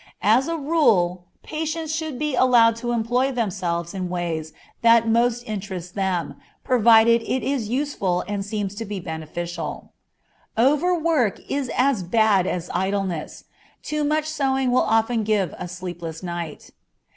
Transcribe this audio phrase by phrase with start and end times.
[0.23, 5.93] As a rule, patients should be allowed to employ themselves in ways that most interest
[5.93, 9.93] them, provided it is useful and seems to be beneficial.
[10.57, 13.43] Over work is as bad as idleness;
[13.83, 16.71] too much sewing will often give a sleepless night.